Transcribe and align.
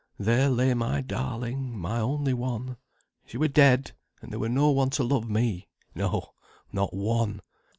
There 0.17 0.49
lay 0.49 0.73
my 0.73 1.01
darling, 1.01 1.77
my 1.77 1.99
only 1.99 2.33
one. 2.33 2.77
She 3.23 3.37
were 3.37 3.47
dead, 3.49 3.91
and 4.19 4.31
there 4.31 4.39
were 4.39 4.49
no 4.49 4.71
one 4.71 4.89
to 4.97 5.03
love 5.03 5.29
me, 5.29 5.67
no, 5.93 6.33
not 6.73 6.91
one. 6.95 7.39